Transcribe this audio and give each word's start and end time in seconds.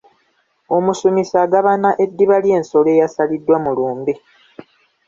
Omusumisi 0.75 1.35
agabana 1.43 1.89
eddiba 2.03 2.37
ly’ensolo 2.43 2.89
eyasaliddwa 2.95 3.57
mu 3.65 3.71
lumbe. 3.77 4.13